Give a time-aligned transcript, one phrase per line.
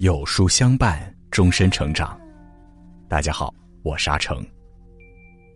[0.00, 2.18] 有书相伴，终身成长。
[3.06, 4.42] 大家好，我是阿成。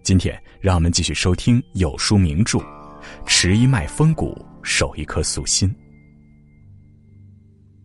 [0.03, 2.62] 今天让我们继续收听有书名著，
[3.25, 5.75] 持一脉风骨，守一颗素心。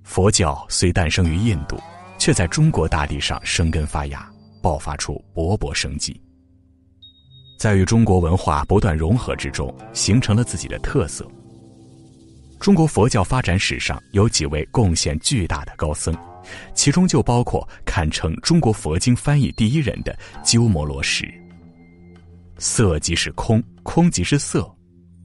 [0.04, 1.80] 佛教虽诞生于印度，
[2.18, 4.30] 却在中国大地上生根发芽，
[4.62, 6.22] 爆发出勃勃生机。
[7.58, 11.26] 在与中国文化不断融合之中，形成了自己的特色。
[12.60, 16.14] 中国佛教发展史上有几位贡献巨大的高僧。
[16.74, 21.26] 其中就包括堪称中国佛经翻译第一人的鸠摩罗什。
[22.58, 24.70] 色即是空，空即是色，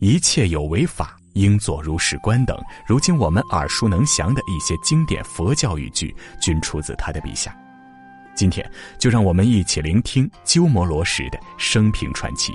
[0.01, 2.57] 一切有为法，应作如是观等，
[2.87, 7.57] 如今我们耳熟能详的一些经典佛教语句，均出自他的笔下。
[8.37, 8.69] 今天
[8.99, 12.53] 就让我们一起聆听鸠摩罗什的生平传奇。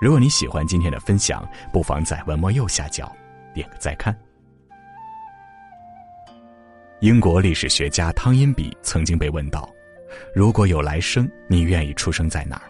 [0.00, 3.10] 如果你喜欢今天的分享，不妨在文末右下角
[3.54, 4.16] 点个再看。
[7.00, 9.66] 英国历史学家汤因比曾经被问到
[10.34, 12.68] ：“如果有来生，你愿意出生在哪儿？”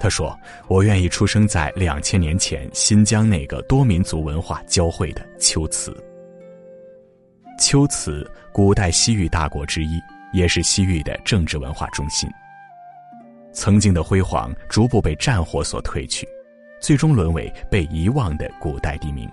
[0.00, 5.92] 他说：“我愿意出生在两千年前新疆那个多民族文化交汇的龟兹。
[7.58, 10.00] 龟兹，古代西域大国之一，
[10.32, 12.28] 也是西域的政治文化中心。
[13.52, 16.26] 曾经的辉煌逐步被战火所褪去，
[16.80, 19.30] 最终沦为被遗忘的古代地名。”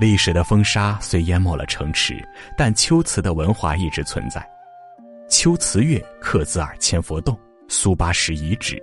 [0.00, 4.42] 历史的风沙虽淹没了城池，但秋瓷的文化一直存在。
[5.28, 8.82] 秋瓷月、克孜尔千佛洞、苏巴什遗址，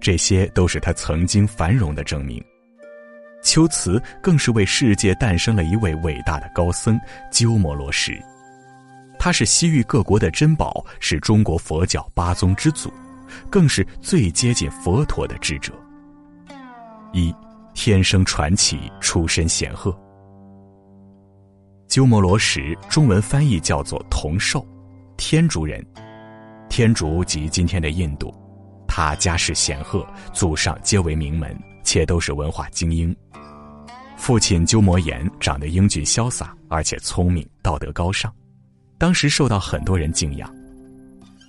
[0.00, 2.42] 这些都是他曾经繁荣的证明。
[3.42, 6.98] 秋瓷更是为世界诞生了一位伟大的高僧
[7.30, 8.18] 鸠摩罗什，
[9.18, 12.90] 他是西域各国的珍宝，是中国佛教八宗之祖，
[13.50, 15.74] 更是最接近佛陀的智者。
[17.12, 17.34] 一，
[17.74, 19.94] 天生传奇，出身显赫。
[21.88, 24.64] 鸠摩罗什中文翻译叫做同寿，
[25.16, 25.84] 天竺人，
[26.68, 28.32] 天竺即今天的印度。
[28.86, 33.14] 他家世显赫，祖上皆为名门，且都是文化精英。
[34.18, 38.30] 父亲鸠摩衍长得英俊潇洒，而且聪明，道德高尚，
[38.98, 40.54] 当时受到很多人敬仰。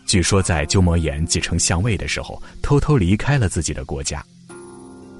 [0.06, 4.24] 据说在鸠摩衍继承相位的时候，偷偷离开了自己的国家。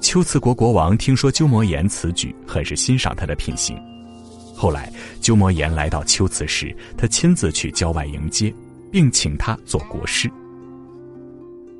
[0.00, 3.78] 龟兹国国王听说鸠摩衍此举，很是欣赏他的品行。
[4.60, 8.54] 后来，鸠摩衍来到龟兹时，他亲自去郊外迎接，
[8.92, 10.30] 并请他做国师。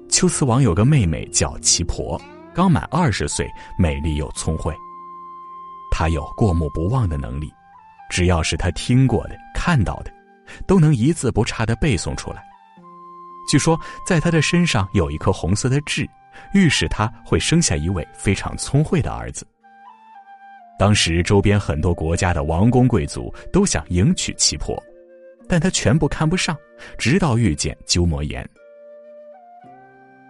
[0.09, 2.19] 龟兹王有个妹妹叫奇婆，
[2.55, 3.47] 刚满二十岁，
[3.77, 4.75] 美丽又聪慧。
[5.91, 7.53] 她有过目不忘的能力，
[8.09, 10.11] 只要是她听过的、看到的，
[10.67, 12.43] 都能一字不差的背诵出来。
[13.47, 16.09] 据说，在她的身上有一颗红色的痣，
[16.55, 19.47] 预示她会生下一位非常聪慧的儿子。
[20.81, 24.83] 当时周边很多国家的王公贵族都想迎娶七婆，
[25.47, 26.57] 但他全部看不上。
[26.97, 28.43] 直到遇见鸠摩衍，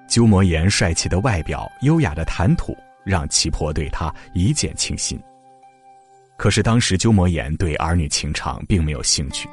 [0.08, 5.22] 鸠摩衍帅气的外表、优雅的谈吐，让七婆对他一见倾心。
[6.36, 9.48] 可是当时鸠摩衍对儿女情长并没有兴趣。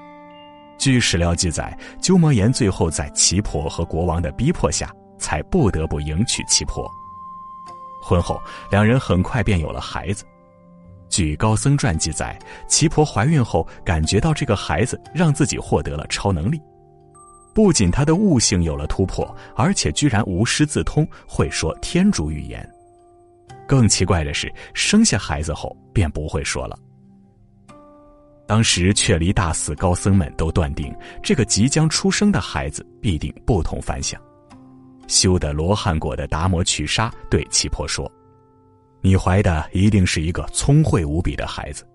[0.79, 6.89] 据史料记载，鸠摩衍最后在奇婆和国王的逼迫下，才不得不迎娶奇婆。
[8.01, 8.41] 婚后，
[8.71, 10.25] 两人很快便有了孩子。
[11.09, 12.37] 据高僧传记载，
[12.67, 16.61] 奇婆怀孕后感觉到这个孩子让自己获得了超能力，
[17.53, 22.67] 不仅他的悟性有了突破，而且居然无师自通，会说天竺语言。
[23.67, 26.77] 更奇怪的是，生下孩子后便不会说了。
[28.45, 34.21] 当时却离大寺高僧们都断定，这个即将出生的孩子必定不同凡响。
[35.07, 38.09] 修得罗汉果的达摩瞿沙对奇婆说。
[39.01, 41.87] 你怀的一定是一个聪慧无比的孩子。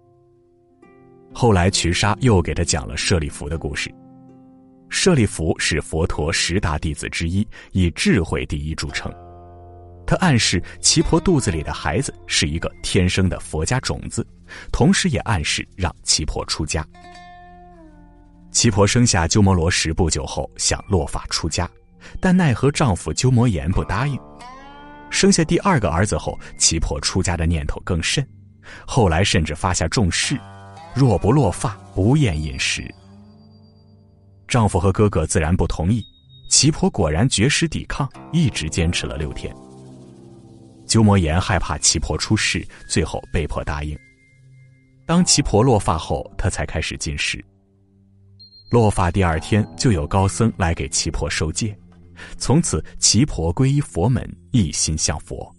[1.35, 3.93] 后来，瞿沙又给他讲了舍利弗的故事。
[4.89, 9.11] 舍利弗是佛陀十大弟子之一，以智慧第一著称。
[10.07, 14.27] 他暗示奇婆肚子里的孩子是一个天生的佛家种子，
[14.71, 16.87] 同时也暗示让奇婆出家。
[18.51, 21.67] 奇婆生下鸠摩罗什不久后，想落发出家，
[22.21, 24.21] 但奈何丈夫鸠摩衍不答应。
[25.13, 28.27] 生下第二个儿子后，齐婆出家的念头更甚，
[28.87, 30.41] 后来甚至发下重誓：
[30.95, 32.83] 若不落发，不厌饮食。
[34.49, 36.03] 丈夫和哥哥自然不同意，
[36.49, 39.55] 齐婆果然绝食抵抗，一直坚持了六天。
[40.87, 43.97] 鸠摩衍害怕齐婆出事，最后被迫答应。
[45.07, 47.45] 当齐婆落发后，他才开始进食。
[48.71, 51.77] 落发第二天，就有高僧来给齐婆受戒。
[52.39, 55.51] 从此，奇婆皈依佛门，一心向佛。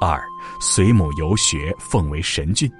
[0.00, 0.22] 二，
[0.60, 2.70] 随母游学，奉为神俊。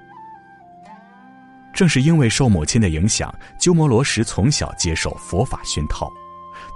[1.73, 6.11] 正是因为受母亲的影响，鸠摩罗什从小接受佛法熏陶，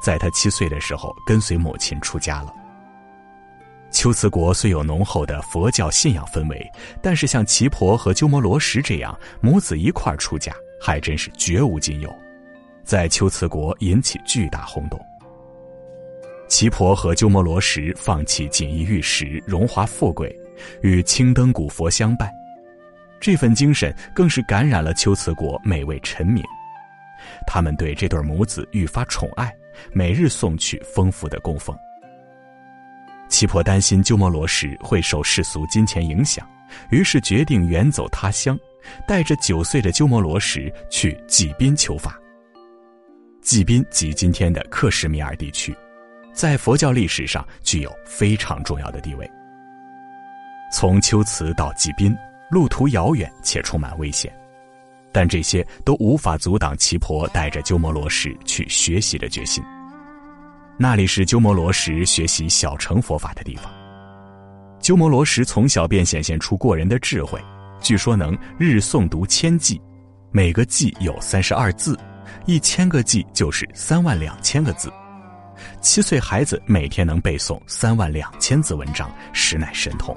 [0.04, 2.54] 在他七岁的时候跟随母亲出家了。
[3.92, 6.72] 龟兹国虽有浓厚的佛教信仰氛围，
[7.04, 12.10] 但是像奇婆和鸠摩罗什这样母子一块出家，还真是绝无仅有，
[12.84, 15.00] 在龟兹国引起巨大轰动。
[16.48, 20.38] 奇婆和鸠摩罗什放弃锦衣玉食、荣华富贵，
[20.82, 22.30] 与青灯古佛相伴。
[23.22, 26.44] 这份精神更是感染了龟兹国每位臣民，
[27.48, 29.54] 他们对这对母子愈发宠爱，
[29.94, 31.74] 每日送去丰富的供奉。
[33.30, 36.46] 七婆担心鸠摩罗什会受世俗金钱影响，
[36.90, 38.60] 于是决定远走他乡，
[39.08, 42.21] 带着九岁的鸠摩罗什去济宾求法。
[43.42, 45.76] 济宾即今天的克什米尔地区，
[46.34, 49.30] 在佛教历史上具有非常重要的地位。
[50.74, 52.16] 从秋瓷到济宾。
[52.52, 54.30] 路途遥远且充满危险，
[55.14, 59.64] 但这些都无法阻挡奇婆带着鸠摩罗什去学习的决心。
[60.78, 63.72] 那里是鸠摩罗什学习小乘佛法的地方。
[64.82, 67.40] 鸠摩罗什从小便显现出过人的智慧，
[67.80, 69.80] 据说能日诵读千偈，
[70.34, 71.98] 每个偈有三十二字，
[72.46, 74.92] 一千个偈就是三万两千个字。
[75.80, 80.16] 七岁孩子每天能背诵三万两千字文章，实乃神童。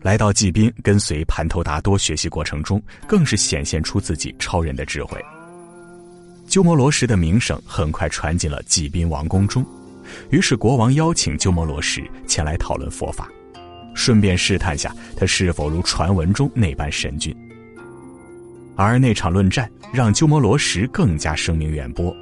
[0.00, 5.20] 来到济宾，跟随盘头达多学习过程中，更是显现出自己超人的智慧。
[6.46, 9.66] 鸠摩罗什的名声很快传进了济宾王宫中，
[10.30, 13.28] 于是国王邀请鸠摩罗什前来讨论佛法，
[13.94, 17.36] 顺便试探下他是否如传闻中那般神俊。
[18.78, 22.14] 而那场论战让鸠摩罗什更加声名远播，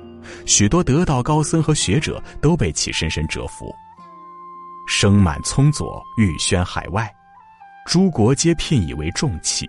[0.47, 3.71] 许多得道高僧和学者都被其深深折服。
[4.89, 7.13] 声满葱左，欲宣海外。
[7.85, 9.69] 诸国皆聘以为重器。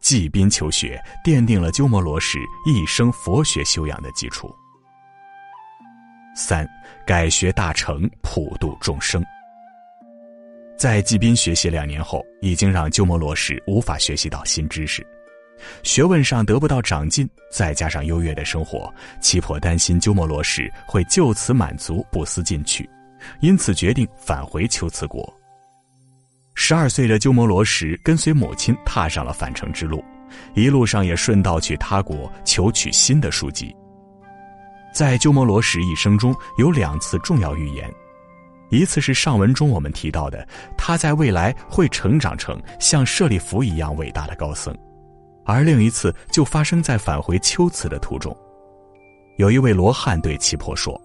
[0.00, 4.50] 济宾求学，奠定了鸠摩罗什一生佛学修养的基础。
[6.34, 6.66] 三，
[7.06, 9.22] 改学大乘，普度众生。
[10.78, 15.06] 在济宾学习两年后，已经让鸠摩罗什无法学习到新知识，
[15.82, 22.88] 学问上得不到长进，再加上优越的生活，七婆担心鸠摩罗什会就此满足，不思进取，
[23.40, 25.32] 因此决定返回龟兹国。
[26.54, 30.02] 十二岁的鸠摩罗什跟随母亲踏上了返程之路，
[30.54, 33.74] 一路上也顺道去他国求取新的书籍。
[34.92, 37.92] 在鸠摩罗什一生中有两次重要预言，
[38.70, 40.48] 一次是上文中我们提到的，
[40.78, 44.74] 他在未来会成长成像舍利弗一样伟大的高僧，
[45.46, 48.36] 而另一次就发生在返回秋瓷的途中。
[49.38, 51.00] 有一位罗汉对七婆说：“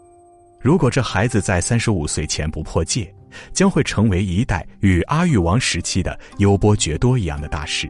[0.60, 3.10] 如果这孩子在三十五岁前不破戒。”
[3.54, 7.90] 将会成为一代与阿育王时期的优波觉多一样的大师，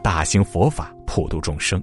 [0.00, 1.82] 大兴佛法，普度众生。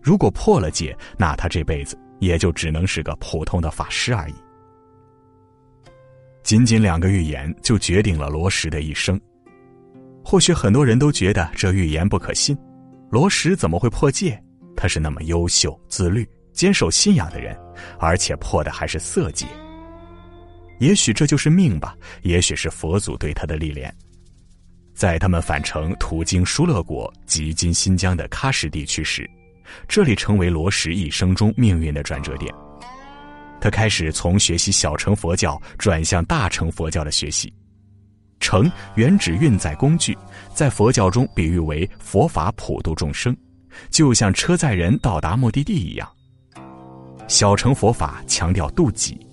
[0.00, 4.34] 如果破了戒，那他这辈子也就只能是个普通的法师而已。
[6.42, 9.20] 仅仅两个预言就决定了罗什的一生。
[10.24, 12.56] 或许很多人都觉得这预言不可信，
[13.10, 14.40] 罗什怎么会破戒？
[14.76, 17.58] 他是那么优秀、自律、坚守信仰的人，
[17.98, 19.46] 而且破的还是色戒。
[20.78, 23.92] 也许这就是命吧，也许是佛祖对他的历练。
[24.94, 29.28] 在他们返程途经疏勒国及今新疆的喀什地区时，
[29.88, 32.54] 这里成为罗什一生中命运的转折点。
[33.60, 37.52] 他开始从学习小乘佛教转向大乘佛教的学习。
[38.40, 40.16] 乘原指运载工具，
[40.54, 43.36] 在佛教中比喻为佛法普度众生，
[43.90, 46.08] 就像车载人到达目的地一样。
[47.28, 49.24] 小乘佛法强调度己。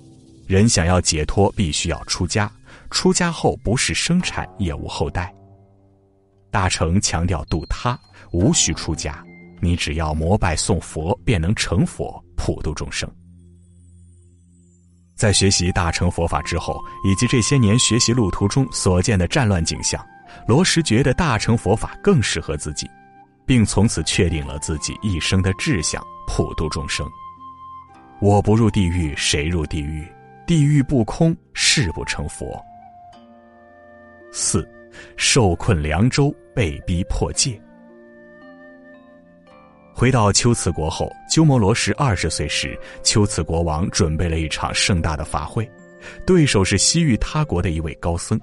[0.46, 2.50] 人想要解脱，必须要出家。
[2.90, 5.34] 出家后不是生产，也无后代。
[6.50, 8.00] 大乘强调度他，
[8.32, 9.22] 无需出家，
[9.60, 13.10] 你只要膜拜诵佛，便能成佛，普度众生。
[15.18, 20.00] 在学习大乘佛法之后，以及这些年学习路途中所见的战乱景象，
[20.48, 22.88] 罗什觉得大乘佛法更适合自己，
[23.44, 27.04] 并从此确定了自己一生的志向：普度众生。
[28.20, 30.08] 我不入地狱，谁入地狱？
[30.46, 32.64] 地狱不空，誓不成佛。
[34.32, 34.68] 四，
[35.18, 37.60] 受困凉州，被逼破戒。
[40.00, 45.68] 回到龟兹国后，鸠摩罗什二十岁时，龟兹国王准备了一场盛大的法会，
[46.24, 48.40] 对手是西域他国的一位高僧。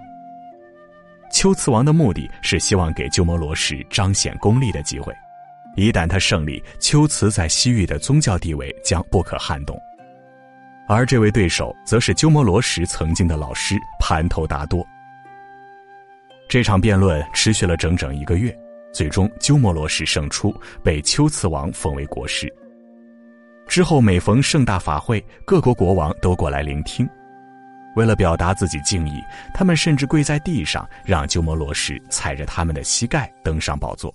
[1.31, 5.15] 龟兹王的目的是希望给鸠摩罗什彰显功力的机会，
[5.77, 9.81] 一旦他胜利，龟兹在西域的宗教地位将不可撼动。
[10.89, 14.85] 而这位对手，则是鸠摩罗什曾经的老师盘头达多。
[16.49, 18.53] 这场辩论持续了整整一个月，
[18.95, 22.51] 最终鸠摩罗什胜出，被龟兹王封为国师。
[23.67, 27.07] 之后每逢盛大法会，各国国王都过来聆听。
[27.97, 29.21] 为了表达自己敬意，
[29.53, 34.15] 他们甚至跪在地上，让鸠摩罗什踩着他们的膝盖登上宝座。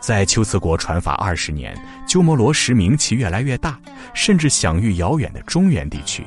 [0.00, 1.76] 在龟兹国传法二十年，
[2.06, 3.80] 鸠摩罗什名气越来越大，
[4.14, 6.24] 甚至享誉遥远的中原地区。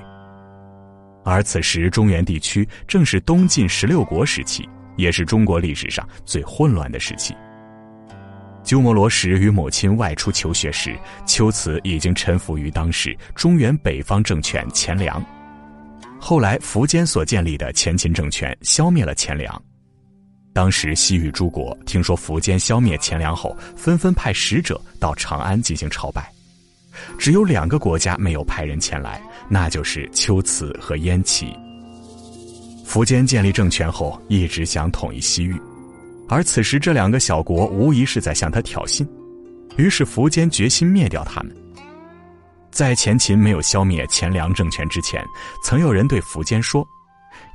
[1.23, 4.67] 而此时，中原地区正是东晋十六国时期，
[4.99, 7.33] 也是中国历史上最混乱的时期。
[8.61, 10.93] 鸠摩罗什与母亲外出求学时，
[11.25, 15.25] 龟兹已经臣服于当时中原北方政权钱粮。
[16.19, 19.59] 后来，苻坚所建立的前秦政权消灭了钱粮。
[20.53, 26.29] 当时，西域诸国听说苻坚消灭钱粮后，纷纷派使者到长安进行朝拜。
[27.17, 31.55] 只有两个国家没有派人前来，那就是龟兹和燕齐。
[32.89, 35.55] 苻坚建立政权后，一直想统一西域，
[36.27, 39.07] 而此时这两个小国无疑是在向他挑衅。
[39.77, 41.55] 于是，苻坚决心灭掉他们。
[42.71, 45.23] 在前秦没有消灭钱粮政权之前，
[45.63, 46.83] 曾有人对苻坚说：“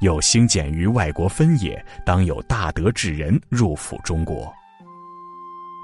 [0.00, 4.54] 有兴俭于外国分野，当有大德之人入辅中国。”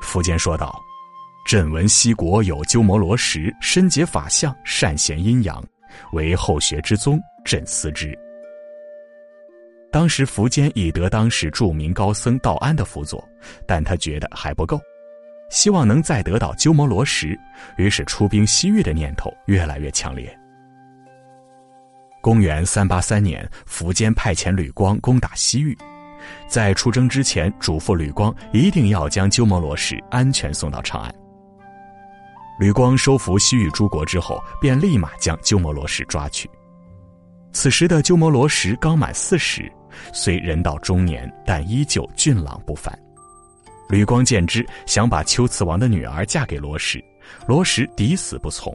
[0.01, 0.81] 苻坚说道
[1.45, 5.61] ：“朕闻西国有鸠摩罗什，深解法相，善显阴阳，
[6.13, 8.17] 为后学之宗，朕思之。”
[9.93, 13.23] 当时苻坚已得当时著名高僧道安的辅佐，
[13.67, 14.81] 但他觉得还不够。
[15.51, 17.37] 希望能再得到鸠摩罗什，
[17.77, 20.33] 于是出兵西域的念头越来越强烈。
[22.21, 25.77] 公元三八三年，苻坚派遣吕光攻打西域，
[26.47, 31.13] 在出征之前，嘱咐吕光一定要将鸠摩罗什安全送到长安。
[32.61, 36.49] 吕光收服西域诸国之后，便立马将鸠摩罗什抓去。
[37.53, 39.69] 此时的鸠摩罗什刚满四十，
[40.13, 42.97] 虽人到中年，但依旧俊朗不凡。
[43.89, 47.03] 吕光见之，想把龟兹王的女儿嫁给罗什，
[47.47, 48.73] 罗什抵死不从。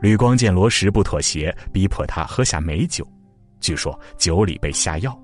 [0.00, 3.06] 吕光见罗什不妥协，逼迫他喝下美酒，
[3.60, 5.18] 据说酒里被下药，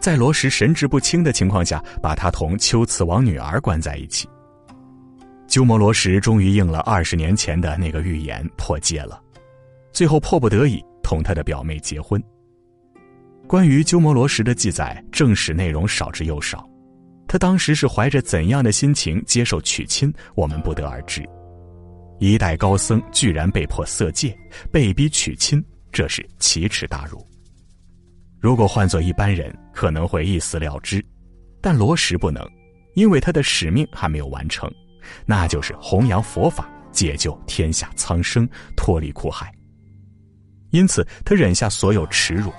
[0.00, 4.28] 在罗什神志不清的情况下，把他同龟兹王女儿关在一起。
[5.48, 9.20] 鸠摩罗什终于应了二十年前的那个预言，破戒了，
[9.92, 12.22] 最后迫不得已同他的表妹结婚。
[13.46, 16.68] 关于鸠摩罗什的记载，正史内容少之又少。
[17.28, 21.24] 他当时是怀着怎样的心情接受娶亲，我们不得而知。
[22.18, 24.36] 一代高僧居然被迫色戒，
[24.72, 25.62] 被逼娶亲，
[25.92, 27.24] 这是奇耻大辱。
[28.40, 31.04] 如果换做一般人，可能会一死了之，
[31.60, 32.44] 但罗什不能，
[32.94, 34.70] 因为他的使命还没有完成，
[35.24, 39.52] 那就是弘扬佛法，解救天下苍生，脱离苦海。
[40.70, 42.52] 因此，他忍下所有耻辱。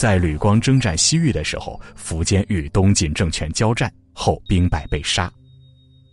[0.00, 5.30] 在吕光征战西域的时候，苻坚与东晋政权交战后兵败被杀。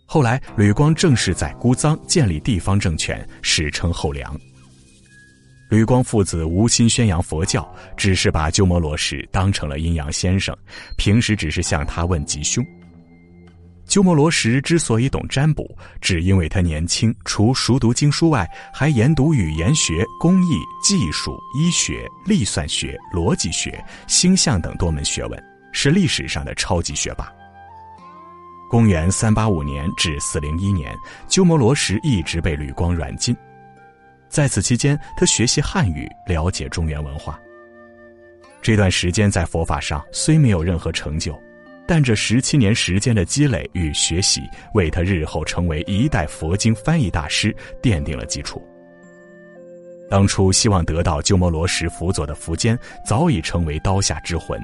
[0.04, 4.38] 后来吕光正式在姑臧建立地方政权，史称后梁。
[5.70, 7.66] 吕光父子无心宣扬佛教，
[7.96, 10.54] 只是把鸠摩罗什当成了阴阳先生，
[10.98, 12.62] 平时只是向他问吉凶。
[13.88, 25.42] 鸠摩罗什之所以懂占卜，只因为他年轻，除熟读经书外，还研读语言学、工艺、技术、医学、历算学、逻辑学、星象等多门学问，
[25.72, 27.32] 是历史上的超级学霸。
[28.70, 30.94] 公元三八五年至四零一年，
[31.26, 33.34] 鸠摩罗什一直被吕光软禁，
[34.28, 37.40] 在此期间，他学习汉语，了解中原文化。
[38.60, 41.34] 这段时间在佛法上虽没有任何成就。
[41.88, 44.42] 但这十七年时间的积累与学习，
[44.74, 48.62] 为他日后成为一代佛经翻译大师奠定了基础。
[50.10, 54.60] 当初希望得到鸠摩罗什辅佐的苻坚，早已成为刀下之魂，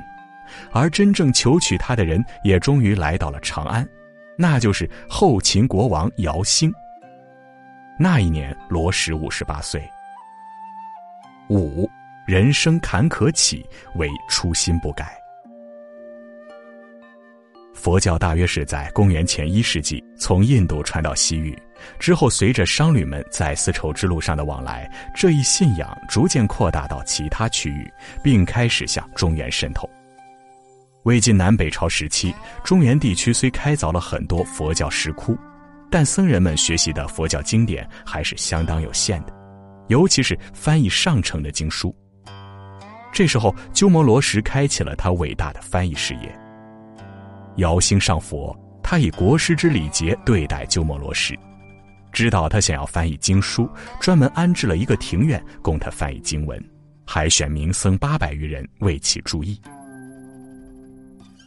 [0.70, 3.88] 而真正求取他的人，也终于来到了长安，
[4.36, 6.70] 那就是后秦国王姚兴。
[7.98, 9.82] 那一年，罗什五十八岁。
[11.48, 11.88] 五，
[12.26, 13.64] 人生坎坷起，
[13.94, 15.23] 唯初心不改。
[17.74, 21.54] 佛教大约是在公元前一世纪从印度传到西域，
[21.98, 27.86] 之后随着商旅们在丝绸之路上的往来，这一信仰逐渐扩大到其他区域，
[28.22, 29.88] 并开始向中原渗透。
[31.02, 35.36] 魏晋南北朝时期，中原地区虽开凿了很多佛教石窟，
[35.90, 39.32] 但僧人们学习的佛教经典还是相当有限的，
[39.88, 41.94] 尤其是翻译上乘的经书。
[43.12, 46.43] 这时候，鸠摩罗什开启了他伟大的翻译事业。
[47.56, 51.36] 姚兴上佛，他以国师之礼节对待鸠摩罗什，
[52.12, 53.68] 知道他想要翻译经书，
[54.00, 56.62] 专门安置了一个庭院供他翻译经文，
[57.06, 59.60] 还选名僧八百余人为其注意。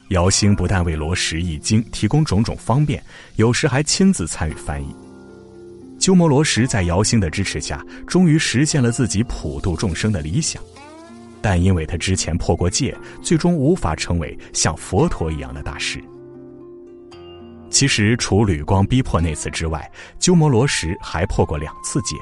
[0.10, 3.04] 姚兴不但为罗什译经提供种种方便，
[3.36, 4.96] 有时还亲自参与翻译。
[6.00, 10.64] 鸠摩罗什在姚兴的支持下，终于实现了自己普度众生的理想，
[11.42, 16.04] 但因为他之前破过戒，最终无法成为像佛陀一样的大师。
[17.70, 22.16] 其实，除吕光逼迫那次之外，鸠摩罗什还破过两次戒，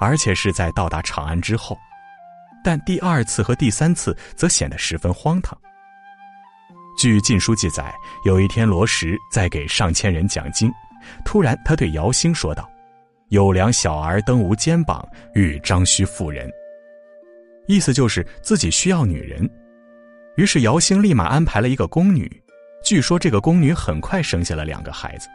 [0.00, 1.76] 而且是在到达长安之后。
[2.62, 5.58] 但第二次和第三次则显得十分荒唐。
[6.98, 7.94] 据《晋书》记载，
[8.26, 10.70] 有一天罗什在给上千人讲经，
[11.24, 12.70] 突然他对姚兴说道。
[13.30, 15.02] 有两小儿登无肩膀，
[15.34, 16.50] 欲张须妇人。
[17.70, 19.48] 意思就是自己需要女人，
[20.36, 22.28] 于是姚兴立马安排了一个宫女。
[22.82, 25.28] 据说这个宫女很快生下了两个孩子。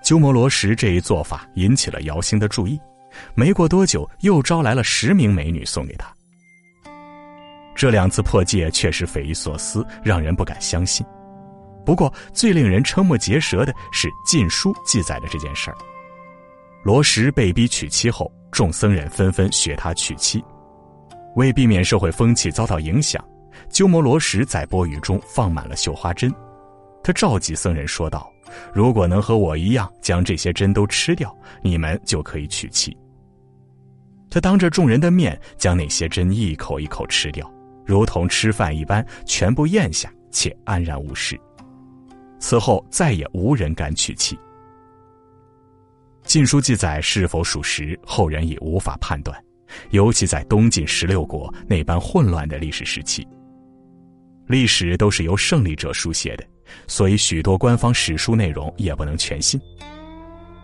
[0.00, 2.78] 鸠摩罗什这一做法引起了姚兴的注意，
[3.34, 6.06] 没过多久又招来了十名美女送给他。
[7.74, 11.04] 这两次破戒确实匪夷所思，让人不敢相信。
[11.84, 15.76] 不过最令人瞠目结舌的是《晋书》记载的这件事儿。
[16.84, 20.40] 罗什被逼娶妻后，众僧人纷纷学他娶妻。
[21.34, 23.22] 为避免社会风气遭到影响，
[23.70, 26.32] 鸠摩罗什在钵盂中放满了绣花针。
[27.02, 28.30] 他召集僧人说道
[28.72, 32.96] ：“如果能和我一样将这些针都吃掉，你们就可以娶妻。”
[34.30, 37.52] 他当着众人的面将那些针一口一口吃掉，
[37.84, 41.38] 如同吃饭一般，全部咽下，且安然无事。
[42.38, 44.36] 此后再也无人敢娶妻。
[46.24, 49.36] 《晋书》记载是否属实，后人已无法判断，
[49.90, 53.26] 尤其在东晋十六国那般混乱的历史时期。
[54.46, 56.44] 历史都是由胜利者书写的，
[56.86, 59.60] 所以许多官方史书内容也不能全信。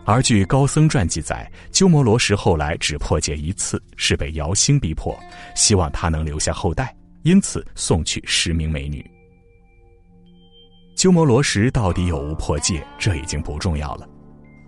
[0.05, 5.17] 而据《高僧传》记载，鸠摩罗什后来只破戒一次，是被姚兴逼迫，
[5.55, 9.05] 希望他能留下后代，因此送去十名美女。
[10.95, 14.07] 鸠摩罗什到底有无破戒，这已经不重要了。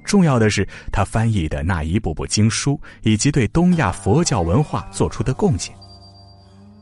[0.04, 5.74] 重要的是，他翻译的那一部部经书，以及对东亚佛教文化做出的贡献。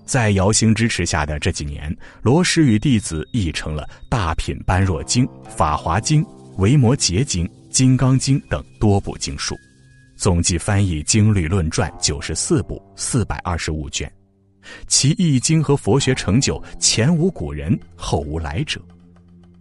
[0.05, 6.23] 在姚兴支持下的这几年，罗什与弟子译成了《大品般若经》《法华经》
[6.57, 9.55] 《维摩诘经》《金刚经》等多部经书，
[10.15, 14.11] 总计翻译经律论传九十四部四百二十五卷，
[14.87, 18.81] 其译经和佛学成就前无古人后无来者，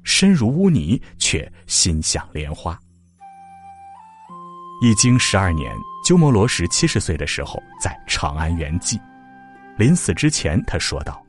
[0.03, 2.81] 身如污泥却心向莲花。
[4.81, 8.97] 易经十二年，鸠摩罗什七十岁的时候，在长安圆寂。
[9.77, 11.21] 临死之前，他说道：“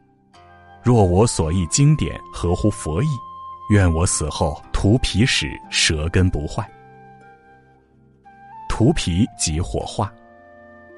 [0.83, 3.07] 若我所译经典合乎佛意，
[3.71, 6.63] 愿我死后涂皮时舌根不坏。
[8.69, 10.13] 涂皮即火化。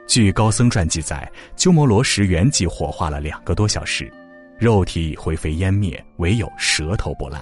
[0.06, 4.12] 据《高僧传》记载，鸠摩罗什圆寂火化了两个多小时，
[4.60, 7.42] 肉体已灰飞烟灭，唯有舌头不烂。”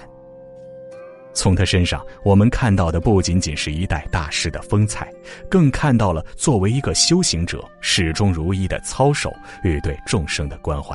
[1.40, 5.10] 从他身上，我们看到的不仅仅是一代大师的风采，
[5.48, 10.94] 更看到了作为一个修行者始终如一的操守与对众生的关怀。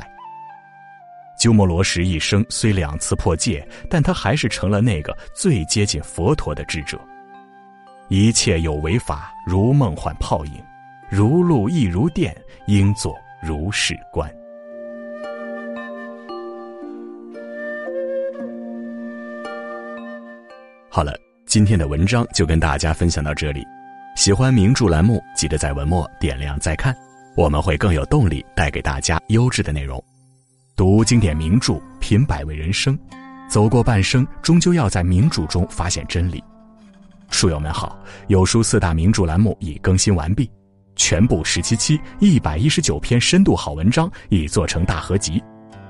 [1.40, 7.00] 鸠摩罗什一生虽两次破戒，但他还是成了那个最接近佛陀的智者。
[8.10, 10.64] 一切有为法，如梦幻泡影，
[11.10, 14.32] 如露亦如电，应作如是观。
[20.96, 21.14] 好了，
[21.46, 23.62] 今天的文章就跟大家分享到这里。
[24.16, 26.96] 喜欢名著栏目，记得在文末点亮再看，
[27.36, 30.02] 我们会更有动力带给大家优质的内容。
[30.74, 32.98] 读经典名著，品百味人生，
[33.50, 36.42] 走过半生，终究要在名著中发现真理。
[37.30, 40.50] 书友们好，有书四大名著栏目已更新完毕，
[40.96, 45.44] 全部十七期一百一十九篇深度好文章已做成大合集。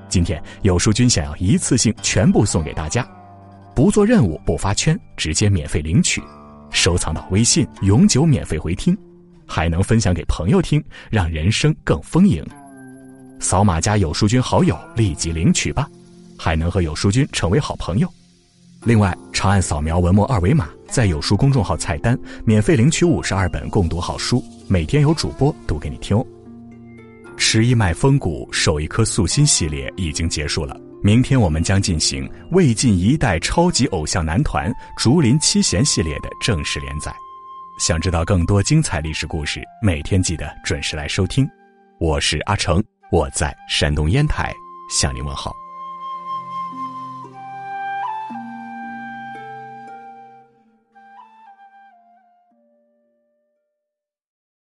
[0.08, 3.08] 今天有书君想要一次性全部送给大家。
[3.76, 6.22] 不做任务，不发圈，直接免费领取，
[6.70, 8.96] 收藏到微信，永久免费回听，
[9.46, 12.42] 还能分享给朋友听，让人生更丰盈。
[13.38, 15.86] 扫码加有书君好友，立即领取吧，
[16.38, 18.08] 还能和有书君成为好朋友。
[18.82, 26.26] 另外，长按扫描文末二维码，在有书公众号菜单免费领取五十二本共读好书，每天有主播读给你听哦。
[27.36, 30.80] 持一脉风骨，守一颗素心系列已经结束了。
[31.02, 37.14] 明天我们将进行魏晋一代超级偶像男团竹林七贤系列的正式连载。
[37.78, 41.46] 想知道更多精彩历史故事，每天记得准时来收听。
[42.00, 42.82] 我是阿成，
[43.12, 44.52] 我在山东烟台
[44.88, 45.52] 向您问好。